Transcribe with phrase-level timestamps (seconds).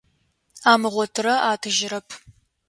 [0.71, 2.07] Амыгъотырэ атыжьырэп.